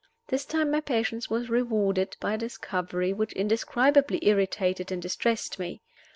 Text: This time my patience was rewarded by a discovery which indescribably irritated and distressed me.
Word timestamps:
This 0.29 0.45
time 0.45 0.71
my 0.71 0.79
patience 0.81 1.29
was 1.29 1.47
rewarded 1.51 2.17
by 2.19 2.33
a 2.33 2.37
discovery 2.39 3.13
which 3.13 3.33
indescribably 3.33 4.17
irritated 4.27 4.91
and 4.91 4.99
distressed 4.99 5.59
me. 5.59 5.83